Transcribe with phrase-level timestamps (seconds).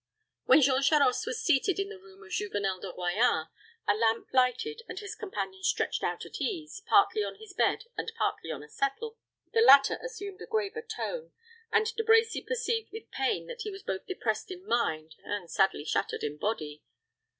[0.45, 3.49] When Jean Charost was seated in the room of Juvenel de Royans,
[3.87, 8.11] a lamp lighted, and his companion stretched out at ease, partly on his bed and
[8.17, 9.19] partly on a settle,
[9.53, 11.33] the latter assumed a graver tone,
[11.71, 15.85] and De Brecy perceived with pain that he was both depressed in mind and sadly
[15.85, 16.81] shattered in body.